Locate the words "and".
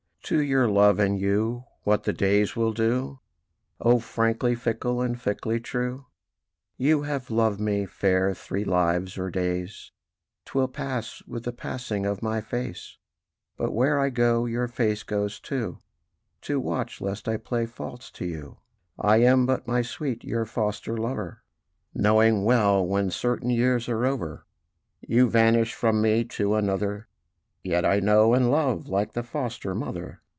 0.97-1.19, 5.01-5.17, 28.33-28.49